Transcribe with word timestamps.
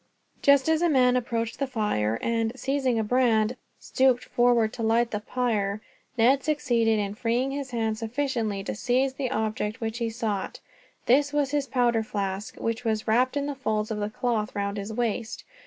Just 0.41 0.67
as 0.67 0.81
a 0.81 0.89
man 0.89 1.15
approached 1.15 1.59
the 1.59 1.67
fire 1.67 2.17
and, 2.23 2.53
seizing 2.55 2.97
a 2.97 3.03
brand, 3.03 3.55
stooped 3.79 4.23
forward 4.25 4.73
to 4.73 4.81
light 4.81 5.11
the 5.11 5.19
pyre, 5.19 5.79
Ned 6.17 6.41
succeeded 6.43 6.97
in 6.97 7.13
freeing 7.13 7.51
his 7.51 7.69
hands 7.69 7.99
sufficiently 7.99 8.63
to 8.63 8.73
seize 8.73 9.13
the 9.13 9.29
object 9.29 9.79
which 9.79 9.99
he 9.99 10.09
sought. 10.09 10.59
This 11.05 11.31
was 11.31 11.51
his 11.51 11.67
powder 11.67 12.01
flask, 12.01 12.55
which 12.55 12.83
was 12.83 13.07
wrapped 13.07 13.37
in 13.37 13.45
the 13.45 13.53
folds 13.53 13.91
of 13.91 13.99
the 13.99 14.09
cloth 14.09 14.55
round 14.55 14.77
his 14.77 14.91
waist. 14.91 15.43